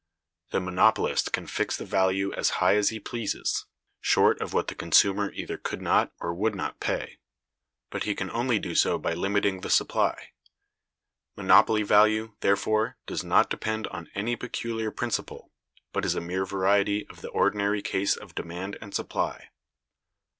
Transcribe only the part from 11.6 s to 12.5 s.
value,